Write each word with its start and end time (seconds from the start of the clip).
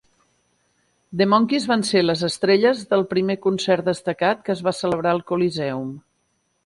The 1.21 1.25
Monkees 1.33 1.67
van 1.73 1.83
ser 1.89 2.01
les 2.05 2.23
estrelles 2.29 2.81
del 2.95 3.05
primer 3.13 3.35
concert 3.45 3.91
destacat 3.93 4.43
que 4.49 4.55
es 4.55 4.65
va 4.69 4.75
celebrar 4.79 5.13
al 5.17 5.23
Coliseum. 5.33 5.85